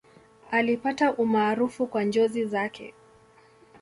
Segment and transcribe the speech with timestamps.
[0.51, 2.93] Alipata umaarufu kwa njozi zake.